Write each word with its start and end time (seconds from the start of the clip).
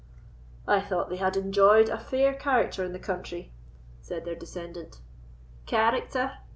"I 0.67 0.81
thought 0.81 1.11
they 1.11 1.17
had 1.17 1.37
enjoyed 1.37 1.87
a 1.87 1.99
fair 1.99 2.33
character 2.33 2.83
in 2.83 2.91
the 2.91 2.97
country," 2.97 3.51
said 4.01 4.25
their 4.25 4.33
descendant. 4.33 4.99
"Character! 5.67 6.39